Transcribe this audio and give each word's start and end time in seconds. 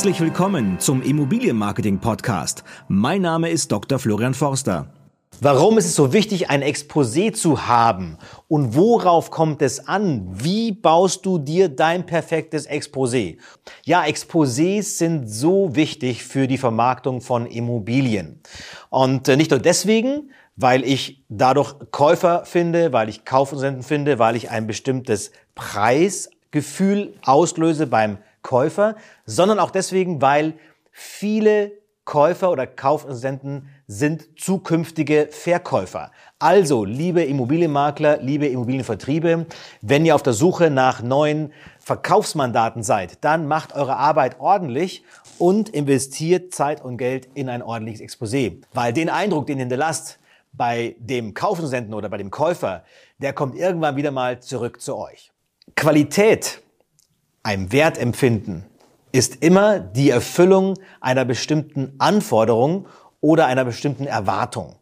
Herzlich 0.00 0.20
willkommen 0.22 0.78
zum 0.78 1.02
Immobilienmarketing 1.02 1.98
Podcast. 1.98 2.64
Mein 2.88 3.20
Name 3.20 3.50
ist 3.50 3.70
Dr. 3.70 3.98
Florian 3.98 4.32
Forster. 4.32 4.86
Warum 5.42 5.76
ist 5.76 5.84
es 5.84 5.94
so 5.94 6.14
wichtig, 6.14 6.48
ein 6.48 6.62
Exposé 6.62 7.34
zu 7.34 7.66
haben? 7.66 8.16
Und 8.48 8.74
worauf 8.74 9.30
kommt 9.30 9.60
es 9.60 9.86
an? 9.86 10.26
Wie 10.32 10.72
baust 10.72 11.26
du 11.26 11.36
dir 11.36 11.68
dein 11.68 12.06
perfektes 12.06 12.66
Exposé? 12.66 13.36
Ja, 13.84 14.02
Exposés 14.04 14.96
sind 14.96 15.28
so 15.28 15.76
wichtig 15.76 16.24
für 16.24 16.48
die 16.48 16.56
Vermarktung 16.56 17.20
von 17.20 17.44
Immobilien. 17.44 18.40
Und 18.88 19.28
äh, 19.28 19.36
nicht 19.36 19.50
nur 19.50 19.60
deswegen, 19.60 20.30
weil 20.56 20.82
ich 20.82 21.22
dadurch 21.28 21.74
Käufer 21.90 22.46
finde, 22.46 22.94
weil 22.94 23.10
ich 23.10 23.26
Kaufinteressenten 23.26 23.82
finde, 23.82 24.18
weil 24.18 24.34
ich 24.34 24.50
ein 24.50 24.66
bestimmtes 24.66 25.30
Preisgefühl 25.54 27.12
auslöse 27.22 27.86
beim 27.86 28.16
Käufer, 28.42 28.96
sondern 29.26 29.58
auch 29.58 29.70
deswegen, 29.70 30.22
weil 30.22 30.54
viele 30.90 31.72
Käufer 32.04 32.50
oder 32.50 32.66
Kaufinteressenten 32.66 33.68
sind 33.86 34.38
zukünftige 34.38 35.28
Verkäufer. 35.30 36.10
Also, 36.38 36.84
liebe 36.84 37.22
Immobilienmakler, 37.22 38.18
liebe 38.18 38.48
Immobilienvertriebe, 38.48 39.46
wenn 39.82 40.04
ihr 40.04 40.14
auf 40.14 40.22
der 40.22 40.32
Suche 40.32 40.70
nach 40.70 41.02
neuen 41.02 41.52
Verkaufsmandaten 41.78 42.82
seid, 42.82 43.22
dann 43.24 43.46
macht 43.46 43.74
eure 43.74 43.96
Arbeit 43.96 44.40
ordentlich 44.40 45.04
und 45.38 45.68
investiert 45.68 46.52
Zeit 46.52 46.82
und 46.84 46.96
Geld 46.96 47.28
in 47.34 47.48
ein 47.48 47.62
ordentliches 47.62 48.00
Exposé. 48.00 48.60
Weil 48.74 48.92
den 48.92 49.08
Eindruck, 49.08 49.46
den 49.46 49.58
ihr 49.58 49.62
hinterlasst 49.62 50.18
bei 50.52 50.96
dem 50.98 51.34
Kaufinteressenten 51.34 51.94
oder 51.94 52.08
bei 52.08 52.18
dem 52.18 52.30
Käufer, 52.30 52.82
der 53.18 53.32
kommt 53.32 53.54
irgendwann 53.54 53.96
wieder 53.96 54.10
mal 54.10 54.40
zurück 54.40 54.80
zu 54.80 54.96
euch. 54.96 55.30
Qualität 55.76 56.60
ein 57.42 57.72
Wertempfinden 57.72 58.64
ist 59.12 59.42
immer 59.42 59.80
die 59.80 60.10
Erfüllung 60.10 60.74
einer 61.00 61.24
bestimmten 61.24 61.94
Anforderung 61.98 62.86
oder 63.20 63.46
einer 63.46 63.64
bestimmten 63.64 64.06
Erwartung. 64.06 64.76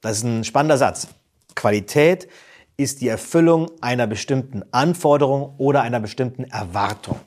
Das 0.00 0.18
ist 0.18 0.24
ein 0.24 0.44
spannender 0.44 0.78
Satz. 0.78 1.08
Qualität 1.54 2.28
ist 2.76 3.00
die 3.00 3.08
Erfüllung 3.08 3.70
einer 3.80 4.06
bestimmten 4.06 4.64
Anforderung 4.72 5.54
oder 5.58 5.82
einer 5.82 6.00
bestimmten 6.00 6.44
Erwartung. 6.44 7.20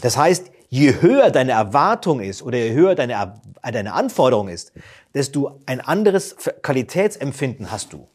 Das 0.00 0.16
heißt, 0.16 0.50
je 0.68 1.02
höher 1.02 1.30
deine 1.30 1.52
Erwartung 1.52 2.20
ist 2.20 2.42
oder 2.42 2.56
je 2.56 2.72
höher 2.72 2.94
deine, 2.94 3.40
deine 3.62 3.92
Anforderung 3.92 4.48
ist, 4.48 4.72
desto 5.14 5.60
ein 5.66 5.80
anderes 5.80 6.36
Qualitätsempfinden 6.62 7.70
hast 7.70 7.92
du. 7.92 8.06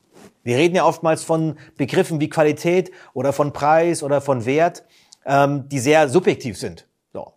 Wir 0.43 0.57
reden 0.57 0.75
ja 0.75 0.85
oftmals 0.85 1.23
von 1.23 1.57
Begriffen 1.75 2.21
wie 2.21 2.29
Qualität 2.29 2.91
oder 3.13 3.33
von 3.33 3.51
Preis 3.53 4.01
oder 4.01 4.21
von 4.21 4.45
Wert 4.45 4.85
ähm, 5.27 5.69
die 5.69 5.79
sehr 5.79 6.09
subjektiv 6.09 6.57
sind. 6.57 6.87
So. 7.13 7.33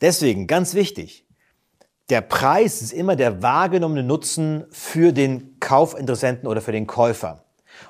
Deswegen, 0.00 0.46
ganz 0.46 0.74
wichtig, 0.74 1.26
der 2.08 2.20
Preis 2.20 2.82
ist 2.82 2.92
immer 2.92 3.16
der 3.16 3.42
wahrgenommene 3.42 4.04
Nutzen 4.04 4.64
für 4.70 5.12
den 5.12 5.58
Kaufinteressenten 5.58 6.46
oder 6.46 6.60
für 6.60 6.72
den 6.72 6.86
Käufer. 6.86 7.42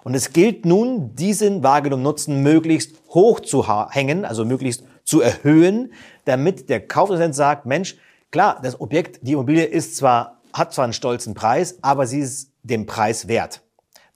Und 0.05 0.15
es 0.15 0.33
gilt 0.33 0.65
nun, 0.65 1.15
diesen 1.15 1.63
wahrgenommenen 1.63 2.05
Nutzen 2.05 2.43
möglichst 2.43 2.97
hoch 3.11 3.41
zu 3.41 3.67
hängen, 3.91 4.25
also 4.25 4.45
möglichst 4.45 4.85
zu 5.05 5.21
erhöhen, 5.21 5.93
damit 6.25 6.69
der 6.71 6.87
Kaufinteressent 6.87 7.35
sagt, 7.35 7.67
Mensch, 7.67 7.97
klar, 8.31 8.59
das 8.63 8.81
Objekt, 8.81 9.21
die 9.23 9.33
Immobilie 9.33 9.65
ist 9.65 9.97
zwar, 9.97 10.41
hat 10.53 10.73
zwar 10.73 10.85
einen 10.85 10.93
stolzen 10.93 11.35
Preis, 11.35 11.79
aber 11.83 12.07
sie 12.07 12.21
ist 12.21 12.53
dem 12.63 12.87
Preis 12.87 13.29
wert. 13.29 13.63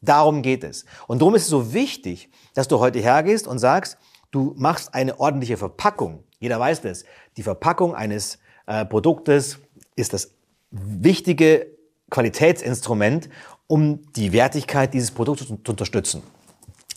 Darum 0.01 0.43
geht 0.43 0.65
es. 0.65 0.87
Und 1.07 1.21
darum 1.21 1.35
ist 1.35 1.43
es 1.43 1.49
so 1.49 1.75
wichtig, 1.75 2.31
dass 2.55 2.69
du 2.69 2.79
heute 2.79 3.01
hergehst 3.01 3.47
und 3.47 3.59
sagst, 3.59 3.99
Du 4.31 4.55
machst 4.57 4.95
eine 4.95 5.19
ordentliche 5.19 5.57
Verpackung. 5.57 6.23
Jeder 6.39 6.61
weiß 6.61 6.83
das. 6.83 7.05
Die 7.37 7.43
Verpackung 7.43 7.95
eines 7.95 8.39
äh, 8.67 8.85
Produktes 8.85 9.59
ist 9.97 10.13
das 10.13 10.33
wichtige 10.71 11.67
Qualitätsinstrument, 12.11 13.29
um 13.67 14.01
die 14.15 14.33
Wertigkeit 14.33 14.95
dieses 14.95 15.11
Produktes 15.11 15.49
zu, 15.49 15.57
zu 15.57 15.73
unterstützen. 15.73 16.23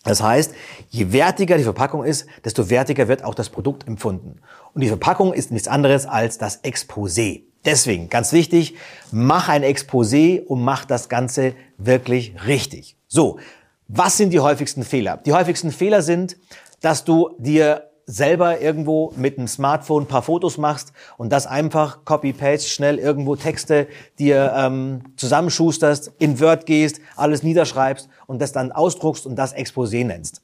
Das 0.04 0.22
heißt, 0.22 0.54
je 0.90 1.12
wertiger 1.12 1.58
die 1.58 1.64
Verpackung 1.64 2.04
ist, 2.04 2.28
desto 2.44 2.70
wertiger 2.70 3.08
wird 3.08 3.24
auch 3.24 3.36
das 3.36 3.50
Produkt 3.50 3.88
empfunden. 3.88 4.40
Und 4.74 4.82
die 4.82 4.90
Verpackung 4.90 5.34
ist 5.34 5.52
nichts 5.52 5.68
anderes 5.68 6.06
als 6.06 6.38
das 6.38 6.64
Exposé. 6.64 7.44
Deswegen, 7.66 8.10
ganz 8.10 8.34
wichtig, 8.34 8.76
mach 9.12 9.48
ein 9.48 9.64
Exposé 9.64 10.44
und 10.44 10.62
mach 10.62 10.84
das 10.84 11.08
Ganze 11.08 11.54
wirklich 11.78 12.36
richtig. 12.46 12.98
So, 13.08 13.40
was 13.88 14.18
sind 14.18 14.32
die 14.32 14.42
häufigsten 14.42 14.84
Fehler? 14.84 15.18
Die 15.18 15.34
häufigsten 15.34 15.72
Fehler 15.72 16.02
sind, 16.02 16.38
dass 16.84 17.06
du 17.06 17.34
dir 17.40 17.90
selber 18.06 18.60
irgendwo 18.60 19.14
mit 19.16 19.38
einem 19.38 19.48
Smartphone 19.48 20.04
ein 20.04 20.08
paar 20.08 20.22
Fotos 20.22 20.58
machst 20.58 20.92
und 21.18 21.32
das 21.32 21.48
einfach 21.48 22.04
Copy-Paste, 22.04 22.68
schnell 22.68 23.00
irgendwo 23.00 23.38
Texte 23.38 23.88
dir 24.20 24.54
ähm, 24.54 25.02
zusammenschusterst, 25.16 26.12
in 26.20 26.42
Word 26.42 26.66
gehst, 26.66 27.00
alles 27.16 27.42
niederschreibst 27.42 28.10
und 28.28 28.42
das 28.42 28.52
dann 28.52 28.74
ausdruckst 28.74 29.26
und 29.26 29.38
das 29.38 29.56
Exposé 29.56 30.06
nennst. 30.06 30.42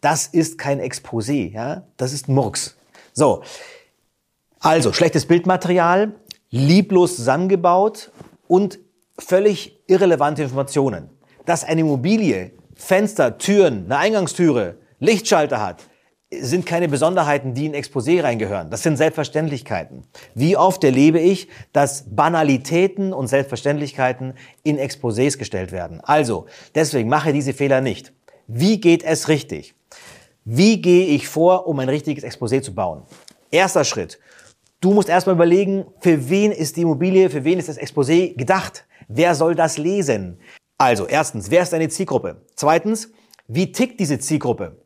Das 0.00 0.26
ist 0.26 0.56
kein 0.56 0.80
Exposé, 0.80 1.52
ja? 1.52 1.82
das 1.98 2.14
ist 2.14 2.26
Murks. 2.26 2.76
So, 3.12 3.42
also 4.60 4.94
schlechtes 4.94 5.26
Bildmaterial, 5.26 6.14
lieblos 6.48 7.16
zusammengebaut 7.16 8.10
und 8.48 8.78
völlig 9.18 9.78
irrelevante 9.86 10.42
Informationen. 10.42 11.10
Dass 11.44 11.64
eine 11.64 11.82
Immobilie, 11.82 12.52
Fenster, 12.74 13.36
Türen, 13.36 13.84
eine 13.84 13.98
Eingangstüre, 13.98 14.78
Lichtschalter 14.98 15.60
hat, 15.60 15.82
sind 16.30 16.66
keine 16.66 16.88
Besonderheiten, 16.88 17.54
die 17.54 17.66
in 17.66 17.74
Exposé 17.74 18.22
reingehören. 18.22 18.70
Das 18.70 18.82
sind 18.82 18.96
Selbstverständlichkeiten. 18.96 20.04
Wie 20.34 20.56
oft 20.56 20.82
erlebe 20.82 21.20
ich, 21.20 21.48
dass 21.72 22.04
Banalitäten 22.08 23.12
und 23.12 23.28
Selbstverständlichkeiten 23.28 24.34
in 24.64 24.78
Exposés 24.78 25.38
gestellt 25.38 25.70
werden? 25.70 26.00
Also, 26.00 26.46
deswegen 26.74 27.08
mache 27.08 27.32
diese 27.32 27.52
Fehler 27.52 27.80
nicht. 27.80 28.12
Wie 28.48 28.80
geht 28.80 29.04
es 29.04 29.28
richtig? 29.28 29.74
Wie 30.44 30.80
gehe 30.80 31.06
ich 31.06 31.28
vor, 31.28 31.66
um 31.66 31.78
ein 31.78 31.88
richtiges 31.88 32.24
Exposé 32.24 32.62
zu 32.62 32.74
bauen? 32.74 33.02
Erster 33.50 33.84
Schritt. 33.84 34.18
Du 34.80 34.92
musst 34.92 35.08
erstmal 35.08 35.36
überlegen, 35.36 35.86
für 36.00 36.28
wen 36.28 36.52
ist 36.52 36.76
die 36.76 36.82
Immobilie, 36.82 37.30
für 37.30 37.44
wen 37.44 37.58
ist 37.58 37.68
das 37.68 37.78
Exposé 37.78 38.36
gedacht? 38.36 38.84
Wer 39.08 39.34
soll 39.34 39.54
das 39.54 39.78
lesen? 39.78 40.38
Also, 40.78 41.06
erstens, 41.06 41.50
wer 41.50 41.62
ist 41.62 41.72
deine 41.72 41.88
Zielgruppe? 41.88 42.44
Zweitens, 42.54 43.10
wie 43.48 43.72
tickt 43.72 44.00
diese 44.00 44.18
Zielgruppe? 44.18 44.76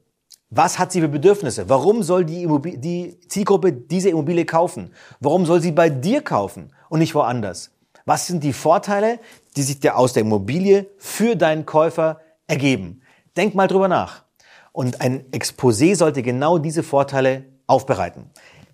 Was 0.51 0.81
hat 0.81 0.91
sie 0.91 1.01
für 1.01 1.09
Bedürfnisse? 1.09 1.69
Warum 1.69 2.03
soll 2.03 2.25
die, 2.25 2.43
Immobilie, 2.43 2.79
die 2.79 3.21
Zielgruppe 3.29 3.73
diese 3.73 4.11
Immobilie 4.11 4.45
kaufen? 4.45 4.91
Warum 5.21 5.47
soll 5.47 5.61
sie 5.61 5.71
bei 5.71 5.89
dir 5.89 6.23
kaufen 6.23 6.73
und 6.89 6.99
nicht 6.99 7.15
woanders? 7.15 7.71
Was 8.05 8.27
sind 8.27 8.43
die 8.43 8.53
Vorteile, 8.53 9.21
die 9.57 9.63
sich 9.63 9.79
dir 9.79 9.97
aus 9.97 10.13
der 10.13 10.23
Immobilie 10.23 10.87
für 10.99 11.37
deinen 11.37 11.67
Käufer 11.67 12.21
ergeben? 12.49 13.01
Denk 13.37 13.55
mal 13.55 13.69
drüber 13.69 13.87
nach. 13.87 14.25
Und 14.73 15.01
ein 15.01 15.31
Exposé 15.31 15.95
sollte 15.95 16.21
genau 16.21 16.59
diese 16.59 16.83
Vorteile 16.83 17.45
aufbereiten. 17.69 18.29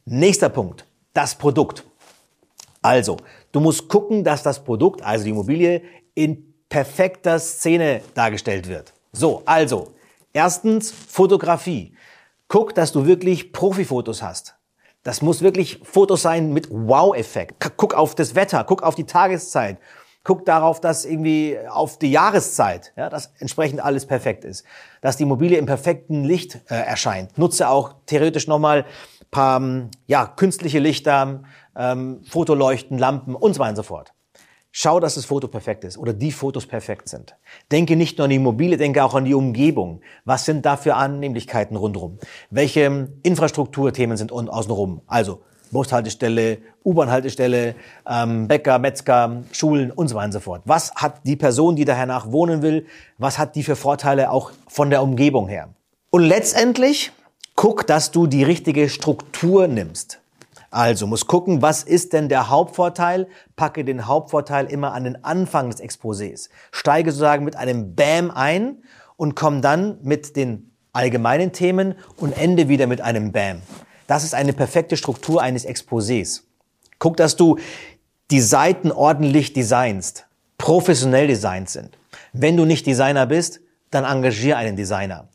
Nächster 0.07 0.49
Punkt, 0.49 0.87
das 1.13 1.35
Produkt. 1.35 1.85
Also, 2.81 3.19
du 3.53 3.61
musst 3.61 3.89
gucken, 3.89 4.25
dass 4.25 4.43
das 4.43 4.65
Produkt, 4.65 5.03
also 5.03 5.25
die 5.25 5.31
Immobilie, 5.31 5.83
in 6.15 6.55
perfekter 6.71 7.39
Szene 7.39 8.01
dargestellt 8.15 8.67
wird. 8.67 8.95
So, 9.13 9.43
also, 9.45 9.93
Erstens 10.37 10.91
Fotografie. 10.91 11.95
Guck, 12.49 12.75
dass 12.75 12.93
du 12.93 13.07
wirklich 13.07 13.55
Profifotos 13.55 14.23
hast. 14.23 14.59
Das 15.03 15.23
muss 15.23 15.41
wirklich 15.41 15.81
Fotos 15.83 16.21
sein 16.21 16.53
mit 16.53 16.69
Wow-Effekt. 16.71 17.55
Guck 17.79 17.95
auf 17.95 18.15
das 18.15 18.35
Wetter, 18.35 18.63
guck 18.65 18.83
auf 18.83 18.95
die 18.95 19.07
Tageszeit, 19.07 19.79
guck 20.25 20.45
darauf, 20.45 20.79
dass 20.79 21.07
irgendwie 21.07 21.57
auf 21.71 21.99
die 21.99 22.11
Jahreszeit, 22.11 22.93
ja, 22.97 23.09
dass 23.09 23.33
entsprechend 23.39 23.81
alles 23.81 24.05
perfekt 24.05 24.45
ist, 24.45 24.67
dass 25.01 25.17
die 25.17 25.23
Immobilie 25.23 25.57
im 25.57 25.65
perfekten 25.65 26.23
Licht 26.23 26.57
äh, 26.69 26.75
erscheint. 26.75 27.39
Nutze 27.39 27.71
auch 27.71 27.95
theoretisch 28.05 28.47
nochmal 28.47 28.85
paar 29.31 29.89
ja, 30.07 30.27
künstliche 30.27 30.81
Lichter, 30.81 31.45
ähm, 31.75 32.23
Fotoleuchten, 32.29 32.99
Lampen 32.99 33.35
und 33.35 33.55
so 33.55 33.61
weiter 33.61 33.71
und 33.71 33.77
so 33.77 33.83
fort. 33.85 34.13
Schau, 34.79 35.01
dass 35.01 35.15
das 35.15 35.25
Foto 35.25 35.49
perfekt 35.49 35.85
ist 35.85 35.97
oder 35.97 36.13
die 36.13 36.31
Fotos 36.31 36.67
perfekt 36.67 37.09
sind. 37.09 37.35
Denke 37.73 37.97
nicht 37.97 38.19
nur 38.19 38.27
an 38.27 38.29
die 38.29 38.37
Immobilie, 38.37 38.77
denke 38.77 39.03
auch 39.03 39.15
an 39.15 39.25
die 39.25 39.33
Umgebung. 39.33 40.03
Was 40.27 40.45
sind 40.45 40.67
da 40.67 40.77
für 40.77 40.97
Annehmlichkeiten 40.97 41.79
rundherum? 41.79 42.19
Welche 42.51 43.09
Infrastrukturthemen 43.23 44.19
sind 44.19 44.33
außenrum? 44.33 45.01
Also 45.07 45.41
Bushaltestelle, 45.73 46.59
U-Bahn-Haltestelle, 46.85 47.75
ähm, 48.07 48.49
Bäcker, 48.49 48.79
Metzger, 48.79 49.45
Schulen 49.51 49.91
und 49.91 50.09
so 50.09 50.15
weiter 50.15 50.27
und 50.27 50.33
so 50.33 50.41
fort. 50.41 50.61
Was 50.67 50.95
hat 50.95 51.27
die 51.27 51.37
Person, 51.37 51.75
die 51.77 51.87
daher 51.87 52.05
nach 52.05 52.31
wohnen 52.31 52.61
will, 52.61 52.85
was 53.17 53.39
hat 53.39 53.57
die 53.57 53.63
für 53.63 53.77
Vorteile 53.77 54.31
auch 54.31 54.53
von 54.69 54.91
der 54.91 55.03
Umgebung 55.03 55.49
her? 55.49 55.71
Und 56.11 56.25
letztendlich 56.25 57.13
guck, 57.55 57.87
dass 57.87 58.11
du 58.11 58.27
die 58.27 58.43
richtige 58.43 58.91
Struktur 58.91 59.69
nimmst. 59.69 60.21
Also 60.77 61.07
muss 61.07 61.27
gucken, 61.27 61.63
was 61.63 61.85
ist 61.85 62.13
denn 62.13 62.29
der 62.29 62.51
Hauptvorteil? 62.51 63.29
Packe 63.57 63.83
den 63.83 64.07
Hauptvorteil 64.07 64.67
immer 64.67 64.93
an 64.93 65.05
den 65.05 65.25
Anfang 65.25 65.71
des 65.71 65.81
Exposés. 65.83 66.51
Steige 66.71 67.13
sozusagen 67.13 67.47
mit 67.47 67.57
einem 67.57 67.95
Bam 67.95 68.31
ein 68.31 68.83
und 69.17 69.35
komm 69.35 69.63
dann 69.63 69.97
mit 70.03 70.37
den 70.37 70.71
allgemeinen 70.93 71.53
Themen 71.53 71.95
und 72.19 72.37
ende 72.37 72.69
wieder 72.69 72.87
mit 72.87 73.01
einem 73.01 73.33
Bam. 73.33 73.63
Das 74.07 74.23
ist 74.23 74.35
eine 74.35 74.53
perfekte 74.53 74.99
Struktur 74.99 75.41
eines 75.41 75.67
Exposés. 75.67 76.43
Guck, 76.99 77.17
dass 77.17 77.37
du 77.37 77.57
die 78.31 78.43
Seiten 78.43 78.93
ordentlich 78.93 79.55
designst, 79.55 80.27
professionell 80.59 81.27
designt 81.27 81.71
sind. 81.71 81.97
Wenn 82.35 82.59
du 82.59 82.67
nicht 82.67 82.87
Designer 82.87 83.25
bist, 83.25 83.61
dann 83.91 84.05
engagier 84.05 84.59
einen 84.59 84.77
Designer. 84.77 85.29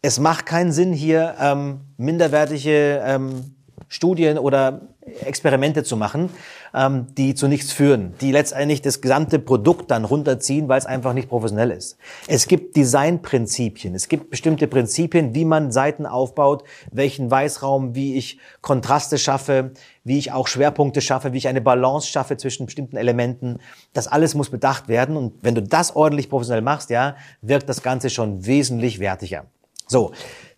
Es 0.00 0.18
macht 0.18 0.46
keinen 0.46 0.72
Sinn, 0.72 0.94
hier 0.94 1.34
ähm, 1.38 1.80
minderwertige 1.98 3.02
ähm, 3.04 3.54
Studien 3.88 4.38
oder 4.38 4.82
Experimente 5.24 5.82
zu 5.82 5.96
machen, 5.96 6.28
ähm, 6.74 7.06
die 7.16 7.34
zu 7.34 7.48
nichts 7.48 7.72
führen, 7.72 8.14
die 8.20 8.30
letztendlich 8.30 8.82
das 8.82 9.00
gesamte 9.00 9.38
Produkt 9.38 9.90
dann 9.90 10.04
runterziehen, 10.04 10.68
weil 10.68 10.78
es 10.78 10.86
einfach 10.86 11.14
nicht 11.14 11.28
professionell 11.28 11.70
ist. 11.70 11.96
Es 12.26 12.46
gibt 12.46 12.76
Designprinzipien, 12.76 13.94
es 13.94 14.08
gibt 14.08 14.30
bestimmte 14.30 14.66
Prinzipien, 14.66 15.34
wie 15.34 15.46
man 15.46 15.72
Seiten 15.72 16.04
aufbaut, 16.04 16.64
welchen 16.92 17.30
Weißraum, 17.30 17.94
wie 17.94 18.16
ich 18.16 18.38
Kontraste 18.60 19.16
schaffe, 19.16 19.72
wie 20.04 20.18
ich 20.18 20.32
auch 20.32 20.46
Schwerpunkte 20.46 21.00
schaffe, 21.00 21.32
wie 21.32 21.38
ich 21.38 21.48
eine 21.48 21.62
Balance 21.62 22.08
schaffe 22.08 22.36
zwischen 22.36 22.66
bestimmten 22.66 22.96
Elementen. 22.96 23.58
Das 23.94 24.06
alles 24.06 24.34
muss 24.34 24.50
bedacht 24.50 24.88
werden 24.88 25.16
und 25.16 25.32
wenn 25.42 25.54
du 25.54 25.62
das 25.62 25.96
ordentlich 25.96 26.28
professionell 26.28 26.62
machst, 26.62 26.90
ja, 26.90 27.16
wirkt 27.40 27.68
das 27.68 27.82
Ganze 27.82 28.10
schon 28.10 28.44
wesentlich 28.44 29.00
wertiger. 29.00 29.46
So. 29.86 30.12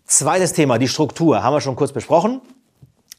Zweites 0.05 0.53
Thema, 0.53 0.79
die 0.79 0.89
Struktur, 0.89 1.45
haben 1.45 1.55
wir 1.55 1.61
schon 1.61 1.77
kurz 1.77 1.93
besprochen. 1.93 2.41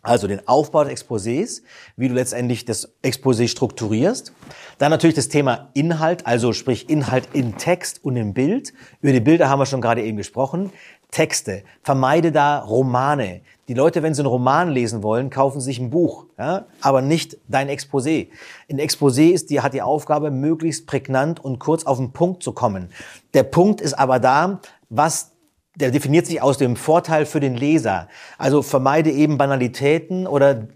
Also 0.04 0.28
den 0.28 0.48
Aufbau 0.48 0.84
des 0.84 0.94
Exposés, 0.94 1.62
wie 1.96 2.08
du 2.08 2.16
letztendlich 2.16 2.66
das 2.66 2.90
Exposé 3.04 3.48
strukturierst. 3.48 4.34
Dann 4.80 4.90
natürlich 4.90 5.16
das 5.16 5.28
Thema 5.30 5.70
Inhalt, 5.74 6.26
also 6.26 6.54
sprich 6.54 6.90
Inhalt 6.90 7.30
in 7.34 7.58
Text 7.58 8.04
und 8.04 8.16
im 8.16 8.34
Bild. 8.34 8.74
Über 9.02 9.14
die 9.14 9.20
Bilder 9.20 9.50
haben 9.50 9.60
wir 9.60 9.68
schon 9.68 9.82
gerade 9.82 10.02
eben 10.02 10.18
gesprochen. 10.18 10.72
Texte. 11.12 11.64
Vermeide 11.84 12.32
da 12.32 12.60
Romane. 12.60 13.42
Die 13.68 13.74
Leute, 13.74 14.02
wenn 14.02 14.14
sie 14.14 14.22
einen 14.22 14.30
Roman 14.30 14.70
lesen 14.70 15.04
wollen, 15.04 15.30
kaufen 15.30 15.62
sich 15.62 15.78
ein 15.78 15.90
Buch, 15.90 16.26
ja? 16.40 16.66
aber 16.82 17.02
nicht 17.02 17.38
dein 17.48 17.70
Exposé. 17.70 18.30
Ein 18.70 18.80
Exposé 18.80 19.32
ist, 19.32 19.50
die 19.50 19.62
hat 19.62 19.74
die 19.74 19.82
Aufgabe, 19.82 20.32
möglichst 20.32 20.88
prägnant 20.88 21.44
und 21.44 21.60
kurz 21.60 21.86
auf 21.86 21.98
den 21.98 22.12
Punkt 22.12 22.44
zu 22.44 22.54
kommen. 22.54 22.90
Der 23.34 23.44
Punkt 23.44 23.82
ist 23.82 23.94
aber 23.94 24.20
da, 24.20 24.62
was 24.90 25.31
der 25.76 25.92
definiert 25.92 26.28
sich 26.28 26.42
aus 26.42 26.58
dem 26.58 26.76
Vorteil 26.76 27.26
für 27.26 27.40
den 27.40 27.56
Leser. 27.56 28.08
Also 28.38 28.62
vermeide 28.62 29.12
eben 29.12 29.38
Banalitäten 29.38 30.28
oder 30.28 30.68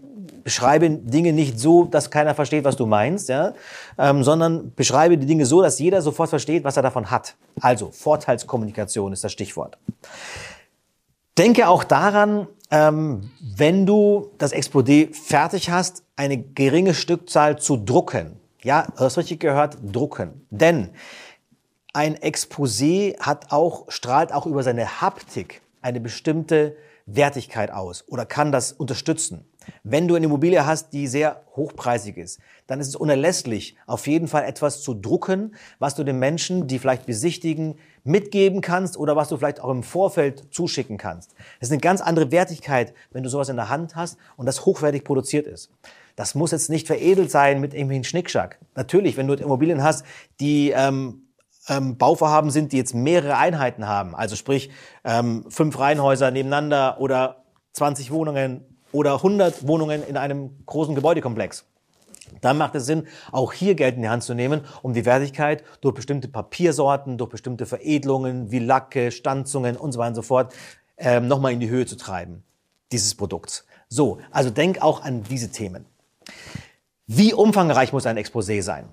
beschreibe 0.46 0.88
Dinge 0.88 1.32
nicht 1.32 1.58
so, 1.58 1.86
dass 1.86 2.10
keiner 2.10 2.34
versteht, 2.34 2.62
was 2.62 2.76
du 2.76 2.86
meinst, 2.86 3.28
ja, 3.28 3.52
ähm, 3.98 4.22
sondern 4.22 4.72
beschreibe 4.76 5.18
die 5.18 5.26
Dinge 5.26 5.44
so, 5.44 5.60
dass 5.60 5.80
jeder 5.80 6.02
sofort 6.02 6.30
versteht, 6.30 6.62
was 6.62 6.76
er 6.76 6.84
davon 6.84 7.10
hat. 7.10 7.34
Also 7.60 7.90
Vorteilskommunikation 7.90 9.12
ist 9.12 9.24
das 9.24 9.32
Stichwort. 9.32 9.76
Denke 11.36 11.68
auch 11.68 11.82
daran, 11.82 12.46
ähm, 12.70 13.30
wenn 13.40 13.86
du 13.86 14.30
das 14.38 14.54
Exposé 14.54 15.12
fertig 15.12 15.70
hast, 15.70 16.04
eine 16.14 16.38
geringe 16.38 16.94
Stückzahl 16.94 17.58
zu 17.58 17.76
drucken. 17.76 18.36
Ja, 18.62 18.86
du 18.96 19.04
hast 19.04 19.18
richtig 19.18 19.40
gehört, 19.40 19.78
drucken. 19.82 20.46
Denn 20.50 20.90
ein 21.96 22.14
Exposé 22.14 23.18
hat 23.18 23.52
auch, 23.52 23.86
strahlt 23.88 24.30
auch 24.30 24.44
über 24.44 24.62
seine 24.62 25.00
Haptik 25.00 25.62
eine 25.80 25.98
bestimmte 25.98 26.76
Wertigkeit 27.06 27.70
aus 27.70 28.04
oder 28.06 28.26
kann 28.26 28.52
das 28.52 28.72
unterstützen. 28.72 29.46
Wenn 29.82 30.06
du 30.06 30.14
eine 30.14 30.26
Immobilie 30.26 30.66
hast, 30.66 30.92
die 30.92 31.06
sehr 31.06 31.42
hochpreisig 31.56 32.18
ist, 32.18 32.38
dann 32.66 32.80
ist 32.80 32.88
es 32.88 32.96
unerlässlich, 32.96 33.76
auf 33.86 34.06
jeden 34.06 34.28
Fall 34.28 34.44
etwas 34.44 34.82
zu 34.82 34.92
drucken, 34.92 35.54
was 35.78 35.94
du 35.94 36.04
den 36.04 36.18
Menschen, 36.18 36.66
die 36.66 36.78
vielleicht 36.78 37.06
besichtigen, 37.06 37.78
mitgeben 38.04 38.60
kannst 38.60 38.98
oder 38.98 39.16
was 39.16 39.30
du 39.30 39.38
vielleicht 39.38 39.60
auch 39.60 39.70
im 39.70 39.82
Vorfeld 39.82 40.52
zuschicken 40.52 40.98
kannst. 40.98 41.32
Das 41.60 41.68
ist 41.68 41.72
eine 41.72 41.80
ganz 41.80 42.02
andere 42.02 42.30
Wertigkeit, 42.30 42.92
wenn 43.10 43.22
du 43.22 43.30
sowas 43.30 43.48
in 43.48 43.56
der 43.56 43.70
Hand 43.70 43.96
hast 43.96 44.18
und 44.36 44.44
das 44.44 44.66
hochwertig 44.66 45.02
produziert 45.02 45.46
ist. 45.46 45.70
Das 46.14 46.34
muss 46.34 46.50
jetzt 46.50 46.68
nicht 46.68 46.86
veredelt 46.86 47.30
sein 47.30 47.60
mit 47.60 47.72
irgendwelchen 47.72 48.04
Schnickschack. 48.04 48.58
Natürlich, 48.74 49.16
wenn 49.16 49.26
du 49.26 49.34
Immobilien 49.34 49.82
hast, 49.82 50.04
die 50.40 50.70
ähm, 50.70 51.25
ähm, 51.68 51.96
Bauvorhaben 51.96 52.50
sind, 52.50 52.72
die 52.72 52.76
jetzt 52.76 52.94
mehrere 52.94 53.36
Einheiten 53.36 53.86
haben, 53.86 54.14
also 54.14 54.36
sprich 54.36 54.70
ähm, 55.04 55.44
fünf 55.48 55.78
Reihenhäuser 55.78 56.30
nebeneinander 56.30 57.00
oder 57.00 57.44
20 57.72 58.10
Wohnungen 58.10 58.64
oder 58.92 59.14
100 59.14 59.66
Wohnungen 59.66 60.02
in 60.06 60.16
einem 60.16 60.64
großen 60.64 60.94
Gebäudekomplex. 60.94 61.64
Dann 62.40 62.58
macht 62.58 62.74
es 62.74 62.86
Sinn, 62.86 63.06
auch 63.32 63.52
hier 63.52 63.74
Geld 63.74 63.96
in 63.96 64.02
die 64.02 64.08
Hand 64.08 64.22
zu 64.22 64.34
nehmen, 64.34 64.62
um 64.82 64.94
die 64.94 65.04
Wertigkeit 65.04 65.62
durch 65.80 65.94
bestimmte 65.94 66.28
Papiersorten, 66.28 67.18
durch 67.18 67.30
bestimmte 67.30 67.66
Veredelungen 67.66 68.50
wie 68.50 68.58
Lacke, 68.58 69.10
Stanzungen 69.10 69.76
und 69.76 69.92
so 69.92 69.98
weiter 69.98 70.08
und 70.08 70.14
so 70.16 70.22
fort 70.22 70.54
ähm, 70.96 71.28
nochmal 71.28 71.52
in 71.52 71.60
die 71.60 71.68
Höhe 71.68 71.86
zu 71.86 71.96
treiben, 71.96 72.42
dieses 72.92 73.14
Produkts. 73.14 73.64
So, 73.88 74.18
also 74.30 74.50
denk 74.50 74.82
auch 74.82 75.02
an 75.02 75.22
diese 75.22 75.50
Themen. 75.50 75.86
Wie 77.06 77.32
umfangreich 77.32 77.92
muss 77.92 78.06
ein 78.06 78.18
Exposé 78.18 78.62
sein? 78.62 78.88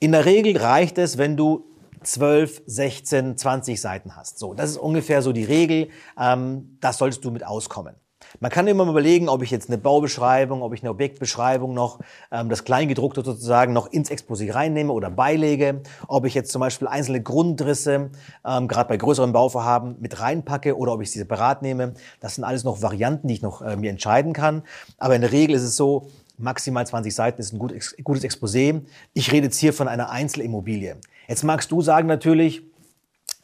In 0.00 0.12
der 0.12 0.26
Regel 0.26 0.56
reicht 0.56 0.98
es, 0.98 1.16
wenn 1.16 1.36
du 1.36 1.64
12, 2.04 2.62
16, 2.66 3.36
20 3.36 3.80
Seiten 3.80 4.16
hast. 4.16 4.38
So, 4.38 4.54
das 4.54 4.70
ist 4.70 4.76
ungefähr 4.76 5.22
so 5.22 5.32
die 5.32 5.44
Regel. 5.44 5.88
Ähm, 6.18 6.78
das 6.80 6.98
solltest 6.98 7.24
du 7.24 7.30
mit 7.30 7.44
auskommen. 7.46 7.96
Man 8.40 8.50
kann 8.50 8.66
immer 8.66 8.88
überlegen, 8.88 9.28
ob 9.28 9.42
ich 9.42 9.50
jetzt 9.50 9.68
eine 9.68 9.78
Baubeschreibung, 9.78 10.62
ob 10.62 10.74
ich 10.74 10.82
eine 10.82 10.90
Objektbeschreibung 10.90 11.72
noch, 11.72 12.00
ähm, 12.32 12.48
das 12.48 12.64
Kleingedruckte 12.64 13.24
sozusagen 13.24 13.72
noch 13.72 13.86
ins 13.92 14.10
Exposé 14.10 14.52
reinnehme 14.52 14.92
oder 14.92 15.10
beilege, 15.10 15.82
ob 16.08 16.24
ich 16.24 16.34
jetzt 16.34 16.50
zum 16.50 16.60
Beispiel 16.60 16.88
einzelne 16.88 17.22
Grundrisse, 17.22 18.10
ähm, 18.44 18.68
gerade 18.68 18.88
bei 18.88 18.96
größeren 18.96 19.32
Bauvorhaben, 19.32 19.96
mit 20.00 20.20
reinpacke 20.20 20.76
oder 20.76 20.92
ob 20.92 21.02
ich 21.02 21.10
sie 21.10 21.18
separat 21.18 21.62
nehme. 21.62 21.94
Das 22.20 22.34
sind 22.34 22.44
alles 22.44 22.64
noch 22.64 22.82
Varianten, 22.82 23.28
die 23.28 23.34
ich 23.34 23.42
noch 23.42 23.62
äh, 23.62 23.76
mir 23.76 23.90
entscheiden 23.90 24.32
kann. 24.32 24.62
Aber 24.98 25.14
in 25.14 25.20
der 25.20 25.32
Regel 25.32 25.54
ist 25.54 25.62
es 25.62 25.76
so, 25.76 26.08
maximal 26.38 26.86
20 26.86 27.14
Seiten 27.14 27.40
ist 27.40 27.52
ein 27.52 27.58
gutes 27.58 28.24
Exposé. 28.24 28.82
Ich 29.12 29.32
rede 29.32 29.46
jetzt 29.46 29.58
hier 29.58 29.72
von 29.72 29.88
einer 29.88 30.10
Einzelimmobilie. 30.10 30.96
Jetzt 31.28 31.44
magst 31.44 31.70
du 31.70 31.80
sagen 31.80 32.08
natürlich, 32.08 32.62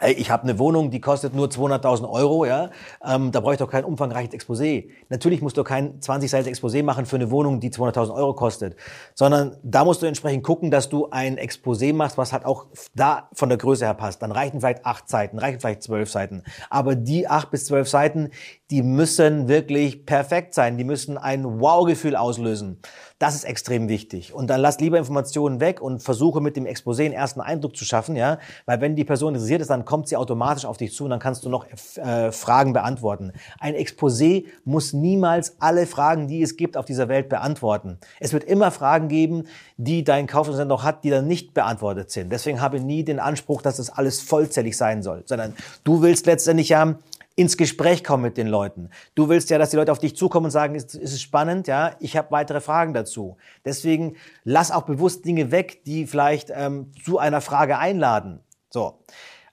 Ey, 0.03 0.15
ich 0.15 0.31
habe 0.31 0.45
eine 0.45 0.59
Wohnung, 0.59 0.91
die 0.91 1.01
kostet 1.03 1.35
nur 1.35 1.49
200.000 1.49 2.09
Euro, 2.09 2.47
ja. 2.47 2.71
Ähm, 3.07 3.33
da 3.33 3.41
brauche 3.41 3.53
ich 3.53 3.59
doch 3.59 3.71
kein 3.71 3.85
umfangreiches 3.85 4.33
Exposé. 4.33 4.89
Natürlich 5.11 5.43
musst 5.43 5.59
du 5.59 5.63
kein 5.63 6.01
20 6.01 6.31
Seiten 6.31 6.49
Exposé 6.49 6.83
machen 6.83 7.05
für 7.05 7.17
eine 7.17 7.31
Wohnung, 7.31 7.61
die 7.61 7.69
200.000 7.69 8.15
Euro 8.15 8.33
kostet, 8.33 8.77
sondern 9.15 9.59
da 9.63 9.85
musst 9.85 10.01
du 10.01 10.07
entsprechend 10.07 10.43
gucken, 10.43 10.71
dass 10.71 10.89
du 10.89 11.11
ein 11.11 11.39
Exposé 11.39 11.93
machst, 11.93 12.17
was 12.17 12.33
halt 12.33 12.47
auch 12.47 12.67
da 12.95 13.29
von 13.35 13.51
der 13.51 13.59
Größe 13.59 13.85
her 13.85 13.93
passt. 13.93 14.23
Dann 14.23 14.33
reichen 14.33 14.61
vielleicht 14.61 14.87
acht 14.87 15.07
Seiten, 15.07 15.39
reichen 15.39 15.61
vielleicht 15.61 15.83
zwölf 15.83 16.11
Seiten. 16.11 16.45
Aber 16.71 16.95
die 16.95 17.29
acht 17.29 17.51
bis 17.51 17.67
zwölf 17.67 17.87
Seiten, 17.87 18.31
die 18.71 18.83
müssen 18.83 19.49
wirklich 19.49 20.07
perfekt 20.07 20.55
sein. 20.55 20.79
Die 20.79 20.85
müssen 20.85 21.19
ein 21.19 21.61
Wow-Gefühl 21.61 22.17
auslösen. 22.17 22.81
Das 23.21 23.35
ist 23.35 23.45
extrem 23.45 23.91
wichtig. 23.91 24.33
Und 24.33 24.49
dann 24.49 24.63
lass 24.63 24.81
lieber 24.81 24.97
Informationen 24.97 25.61
weg 25.61 25.83
und 25.83 26.03
versuche 26.03 26.41
mit 26.41 26.57
dem 26.57 26.65
Exposé 26.65 27.05
einen 27.05 27.13
ersten 27.13 27.43
Eindruck 27.43 27.77
zu 27.77 27.85
schaffen, 27.85 28.17
ja. 28.17 28.39
Weil 28.65 28.81
wenn 28.81 28.97
die 28.97 29.05
Person 29.05 29.35
interessiert 29.35 29.61
ist, 29.61 29.69
dann 29.69 29.85
kommt 29.85 30.09
sie 30.09 30.17
automatisch 30.17 30.65
auf 30.65 30.79
dich 30.79 30.95
zu 30.95 31.05
und 31.05 31.11
dann 31.11 31.19
kannst 31.19 31.45
du 31.45 31.51
noch 31.51 31.67
äh, 31.97 32.33
Fragen 32.33 32.73
beantworten. 32.73 33.33
Ein 33.59 33.75
Exposé 33.75 34.47
muss 34.65 34.95
niemals 34.95 35.57
alle 35.61 35.87
Fragen, 35.87 36.29
die 36.29 36.41
es 36.41 36.57
gibt 36.57 36.79
auf 36.79 36.87
dieser 36.87 37.09
Welt, 37.09 37.29
beantworten. 37.29 37.99
Es 38.21 38.33
wird 38.33 38.45
immer 38.45 38.71
Fragen 38.71 39.09
geben, 39.09 39.45
die 39.77 40.03
dein 40.03 40.27
Kaufmann 40.27 40.67
noch 40.67 40.83
hat, 40.83 41.05
die 41.05 41.11
dann 41.11 41.27
nicht 41.27 41.53
beantwortet 41.53 42.11
sind. 42.11 42.33
Deswegen 42.33 42.63
habe 42.63 42.81
nie 42.81 43.05
den 43.05 43.21
Anspruch, 43.21 43.61
dass 43.61 43.77
das 43.77 43.91
alles 43.91 44.23
vollzählig 44.23 44.79
sein 44.79 45.03
soll, 45.03 45.25
sondern 45.27 45.55
du 45.85 46.01
willst 46.01 46.25
letztendlich 46.25 46.71
ja 46.71 46.95
ins 47.41 47.57
Gespräch 47.57 48.05
kommen 48.05 48.23
mit 48.23 48.37
den 48.37 48.49
Leuten. 48.49 48.91
Du 49.15 49.31
willst 49.31 49.49
ja, 49.49 49.57
dass 49.57 49.71
die 49.71 49.77
Leute 49.77 49.93
auf 49.93 49.99
dich 49.99 50.15
zukommen 50.15 50.47
und 50.47 50.51
sagen, 50.51 50.75
ist, 50.75 50.95
ist 50.95 51.15
es 51.15 51.23
spannend, 51.23 51.67
ja, 51.69 51.97
ich 51.99 52.19
habe 52.19 52.31
weitere 52.33 52.61
Fragen 52.61 52.93
dazu. 52.93 53.39
Deswegen 53.65 54.17
lass 54.45 54.71
auch 54.71 54.83
bewusst 54.83 55.25
Dinge 55.25 55.51
weg, 55.51 55.83
die 55.85 56.07
vielleicht 56.07 56.53
ähm, 56.55 56.93
zu 57.03 57.19
einer 57.19 57.41
Frage 57.41 57.79
einladen. 57.79 58.41
So, 58.69 59.03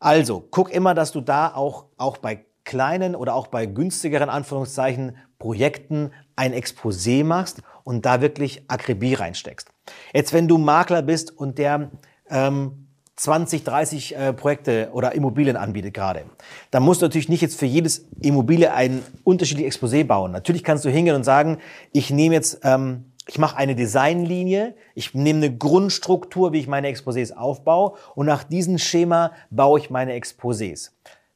also 0.02 0.46
guck 0.52 0.70
immer, 0.70 0.94
dass 0.94 1.14
du 1.14 1.22
da 1.22 1.56
auch 1.56 1.86
auch 1.96 2.18
bei 2.18 2.46
kleinen 2.66 3.16
oder 3.16 3.34
auch 3.34 3.48
bei 3.48 3.66
günstigeren 3.66 4.30
Anführungszeichen 4.30 5.16
Projekten 5.40 6.12
ein 6.36 6.54
Exposé 6.54 7.24
machst 7.24 7.62
und 7.86 8.06
da 8.06 8.20
wirklich 8.20 8.64
Akribie 8.68 9.14
reinsteckst. 9.14 9.70
Jetzt, 10.14 10.34
wenn 10.34 10.50
du 10.50 10.58
Makler 10.58 11.04
bist 11.04 11.32
und 11.32 11.58
der 11.58 11.92
ähm, 12.30 12.87
20, 13.18 13.64
30 13.64 14.16
äh, 14.16 14.34
Projekte 14.34 14.90
oder 14.94 15.14
Immobilien 15.14 15.58
anbietet 15.58 15.94
gerade, 15.94 16.24
dann 16.70 16.84
musst 16.84 17.02
du 17.02 17.06
natürlich 17.06 17.30
nicht 17.30 17.42
jetzt 17.42 17.60
für 17.60 17.66
jedes 17.66 18.06
Immobilie 18.22 18.72
ein 18.72 19.02
unterschiedliches 19.24 19.76
Exposé 19.76 20.04
bauen. 20.04 20.32
Natürlich 20.32 20.64
kannst 20.64 20.86
du 20.86 20.90
hingehen 20.90 21.16
und 21.16 21.24
sagen, 21.24 21.58
ich 21.92 22.12
nehme 22.12 22.36
jetzt, 22.36 22.60
ähm, 22.64 23.12
ich 23.28 23.40
mache 23.40 23.58
eine 23.58 23.76
Designlinie, 23.76 24.76
ich 24.94 25.16
nehme 25.16 25.46
eine 25.46 25.58
Grundstruktur, 25.58 26.54
wie 26.54 26.60
ich 26.60 26.68
meine 26.68 26.90
Exposés 26.90 27.34
aufbaue 27.34 27.94
und 28.14 28.28
nach 28.28 28.44
diesem 28.44 28.78
Schema 28.78 29.32
baue 29.50 29.80
ich 29.80 29.90
meine 29.90 30.14
Exposés. 30.14 30.92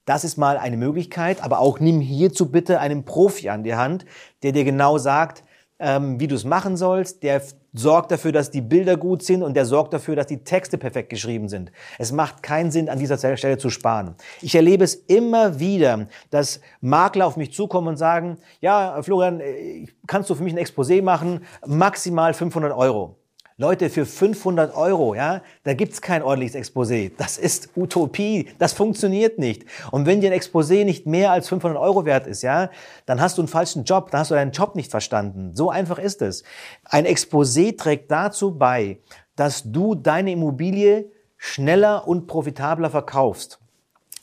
Das 0.05 0.23
ist 0.23 0.38
mal 0.38 0.57
eine 0.57 0.77
Möglichkeit, 0.77 1.43
aber 1.43 1.59
auch 1.59 1.79
nimm 1.79 2.00
hierzu 2.00 2.51
bitte 2.51 2.79
einen 2.79 3.05
Profi 3.05 3.50
an 3.50 3.63
die 3.63 3.75
Hand, 3.75 4.05
der 4.43 4.51
dir 4.51 4.63
genau 4.63 5.00
sagt, 5.00 5.43
ähm, 5.79 6.19
wie 6.19 6.27
du 6.27 6.35
es 6.35 6.43
machen 6.43 6.77
sollst, 6.77 7.23
der 7.23 7.41
sorgt 7.74 8.12
dafür, 8.12 8.32
dass 8.32 8.51
die 8.51 8.62
Bilder 8.62 8.98
gut 8.98 9.24
sind 9.24 9.44
und 9.44 9.56
der 9.56 9.66
sorgt 9.66 9.94
dafür, 9.94 10.16
dass 10.16 10.28
die 10.28 10.44
Texte 10.44 10.78
perfekt 10.78 11.10
geschrieben 11.10 11.48
sind. 11.50 11.72
Es 11.98 12.12
macht 12.12 12.44
keinen 12.44 12.72
Sinn, 12.72 12.90
an 12.90 13.00
dieser 13.00 13.18
Stelle 13.38 13.58
zu 13.58 13.70
sparen. 13.70 14.16
Ich 14.42 14.56
erlebe 14.56 14.84
es 14.84 14.96
immer 14.96 15.60
wieder, 15.60 16.08
dass 16.30 16.60
Makler 16.82 17.28
auf 17.28 17.38
mich 17.38 17.54
zukommen 17.54 17.88
und 17.88 17.98
sagen, 17.98 18.38
ja, 18.60 19.01
Florian, 19.01 19.40
äh, 19.40 19.86
kannst 20.08 20.30
du 20.30 20.36
für 20.36 20.44
mich 20.44 20.54
ein 20.54 20.60
Exposé 20.60 21.01
machen? 21.01 21.46
Maximal 21.66 22.34
500 22.34 22.74
Euro. 22.74 23.21
Leute, 23.62 23.91
für 23.91 24.08
500 24.08 24.75
Euro, 24.75 25.13
ja, 25.13 25.44
da 25.65 25.75
gibt's 25.75 26.01
kein 26.01 26.24
ordentliches 26.24 26.56
Exposé. 26.56 27.12
Das 27.20 27.38
ist 27.38 27.70
Utopie. 27.77 28.50
Das 28.58 28.74
funktioniert 28.74 29.38
nicht. 29.38 29.65
Und 29.91 30.08
wenn 30.08 30.20
dir 30.20 30.32
ein 30.32 30.39
Exposé 30.39 30.84
nicht 30.84 31.06
mehr 31.06 31.32
als 31.32 31.48
500 31.48 31.80
Euro 31.80 32.03
wert 32.03 32.25
ist, 32.25 32.41
ja, 32.41 32.72
dann 33.06 33.22
hast 33.22 33.38
du 33.38 33.44
einen 33.44 33.48
falschen 33.48 33.84
Job. 33.84 34.10
Dann 34.10 34.22
hast 34.22 34.32
du 34.32 34.36
deinen 34.36 34.51
Job 34.51 34.74
nicht 34.74 34.89
verstanden. 34.89 35.51
So 35.53 35.70
einfach 35.70 36.00
ist 36.00 36.24
es. 36.24 36.44
Ein 36.86 37.06
Exposé 37.06 37.77
trägt 37.77 38.10
dazu 38.10 38.58
bei, 38.58 38.98
dass 39.36 39.62
du 39.63 39.94
deine 39.94 40.32
Immobilie 40.32 41.12
schneller 41.38 42.08
und 42.08 42.25
profitabler 42.25 42.89
verkaufst. 42.89 43.60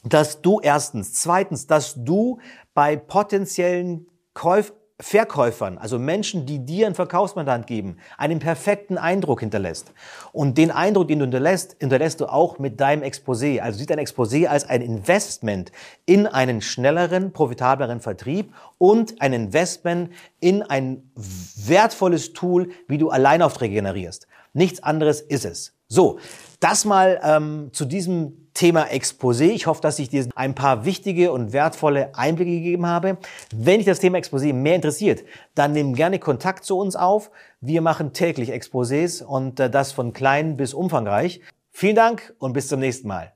Dass 0.02 0.42
du 0.42 0.58
erstens, 0.58 1.14
zweitens, 1.14 1.68
dass 1.68 1.94
du 1.94 2.40
bei 2.74 2.96
potenziellen 2.96 4.08
Käuf 4.34 4.72
Verkäufern, 5.00 5.78
also 5.78 5.96
Menschen, 5.96 6.44
die 6.44 6.58
dir 6.58 6.88
ein 6.88 6.96
Verkaufsmandat 6.96 7.68
geben, 7.68 7.98
einen 8.16 8.40
perfekten 8.40 8.98
Eindruck 8.98 9.38
hinterlässt. 9.38 9.92
Und 10.32 10.58
den 10.58 10.72
Eindruck, 10.72 11.06
den 11.06 11.20
du 11.20 11.24
hinterlässt, 11.24 11.76
hinterlässt 11.78 12.20
du 12.20 12.26
auch 12.26 12.58
mit 12.58 12.80
deinem 12.80 13.04
Exposé. 13.04 13.60
Also 13.60 13.78
sieht 13.78 13.90
dein 13.90 14.00
Exposé 14.00 14.46
als 14.46 14.68
ein 14.68 14.82
Investment 14.82 15.70
in 16.04 16.26
einen 16.26 16.60
schnelleren, 16.60 17.32
profitableren 17.32 18.00
Vertrieb 18.00 18.52
und 18.78 19.22
ein 19.22 19.32
Investment 19.32 20.10
in 20.40 20.62
ein 20.62 21.08
wertvolles 21.14 22.32
Tool, 22.32 22.70
wie 22.88 22.98
du 22.98 23.10
Alleinaufträge 23.10 23.74
generierst. 23.74 24.26
Nichts 24.52 24.82
anderes 24.82 25.20
ist 25.20 25.44
es. 25.44 25.74
So, 25.86 26.18
das 26.58 26.84
mal 26.84 27.20
ähm, 27.22 27.70
zu 27.72 27.84
diesem 27.84 28.47
Thema 28.58 28.90
Exposé. 28.90 29.52
Ich 29.52 29.68
hoffe, 29.68 29.80
dass 29.80 30.00
ich 30.00 30.08
dir 30.08 30.26
ein 30.34 30.56
paar 30.56 30.84
wichtige 30.84 31.30
und 31.30 31.52
wertvolle 31.52 32.10
Einblicke 32.16 32.50
gegeben 32.50 32.86
habe. 32.86 33.18
Wenn 33.54 33.76
dich 33.76 33.86
das 33.86 34.00
Thema 34.00 34.18
Exposé 34.18 34.52
mehr 34.52 34.74
interessiert, 34.74 35.22
dann 35.54 35.70
nimm 35.70 35.94
gerne 35.94 36.18
Kontakt 36.18 36.64
zu 36.64 36.76
uns 36.76 36.96
auf. 36.96 37.30
Wir 37.60 37.82
machen 37.82 38.12
täglich 38.12 38.52
Exposés 38.52 39.22
und 39.22 39.60
äh, 39.60 39.70
das 39.70 39.92
von 39.92 40.12
klein 40.12 40.56
bis 40.56 40.74
umfangreich. 40.74 41.40
Vielen 41.70 41.94
Dank 41.94 42.34
und 42.40 42.52
bis 42.52 42.66
zum 42.66 42.80
nächsten 42.80 43.06
Mal. 43.06 43.32